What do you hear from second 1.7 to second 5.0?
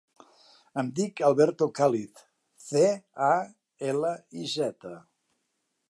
Caliz: ce, a, ela, i, zeta.